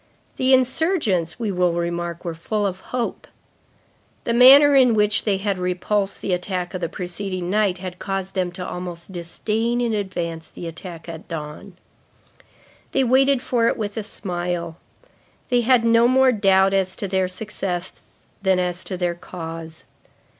The 0.37 0.51
insurgents, 0.51 1.39
we 1.39 1.51
will 1.51 1.73
remark, 1.73 2.25
were 2.25 2.33
full 2.33 2.65
of 2.65 2.79
hope. 2.79 3.27
The 4.23 4.33
manner 4.33 4.73
in 4.75 4.95
which 4.95 5.25
they 5.25 5.37
had 5.37 5.59
repulsed 5.59 6.21
the 6.21 6.33
attack 6.33 6.73
of 6.73 6.81
the 6.81 6.89
preceding 6.89 7.51
night 7.51 7.77
had 7.77 7.99
caused 7.99 8.33
them 8.33 8.51
to 8.53 8.67
almost 8.67 9.11
disdain 9.11 9.79
in 9.79 9.93
advance 9.93 10.47
the 10.47 10.65
attack 10.65 11.07
at 11.07 11.27
dawn. 11.27 11.73
They 12.93 13.03
waited 13.03 13.43
for 13.43 13.67
it 13.67 13.77
with 13.77 13.95
a 13.95 14.01
smile. 14.01 14.77
They 15.49 15.61
had 15.61 15.85
no 15.85 16.07
more 16.07 16.31
doubt 16.31 16.73
as 16.73 16.95
to 16.95 17.07
their 17.07 17.27
success 17.27 18.13
than 18.41 18.57
as 18.57 18.83
to 18.85 18.97
their 18.97 19.13
cause. 19.13 19.83